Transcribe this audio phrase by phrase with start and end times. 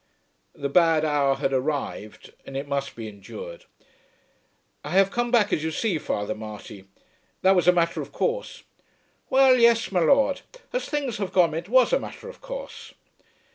[0.55, 3.65] The bad hour had arrived, and it must be endured.
[4.83, 6.85] "I have come back, as you see, Father Marty.
[7.43, 8.63] That was a matter of course."
[9.29, 10.41] "Well, yes, my Lord.
[10.73, 12.95] As things have gone it was a matter of course."